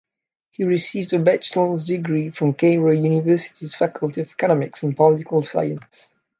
He 0.49 0.63
received 0.63 1.13
a 1.13 1.19
bachelor's 1.19 1.85
degree 1.85 2.31
from 2.31 2.55
Cairo 2.55 2.89
University's 2.89 3.75
Faculty 3.75 4.21
of 4.21 4.31
Economics 4.31 4.81
and 4.81 4.97
Political 4.97 5.43
Science. 5.43 6.11